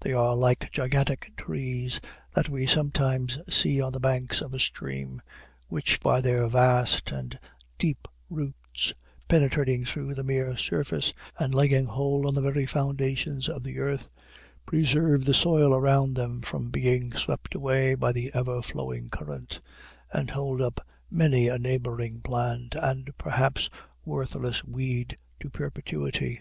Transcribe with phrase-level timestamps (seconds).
[0.00, 2.00] They are like gigantic trees
[2.34, 5.20] that we sometimes see on the banks of a stream;
[5.68, 7.38] which, by their vast and
[7.76, 8.94] deep roots,
[9.28, 14.08] penetrating through the mere surface, and laying hold on the very foundations of the earth,
[14.64, 19.60] preserve the soil around them from being swept away by the ever flowing current,
[20.10, 20.80] and hold up
[21.10, 23.68] many a neighboring plant, and perhaps
[24.06, 26.40] worthless weed, to perpetuity.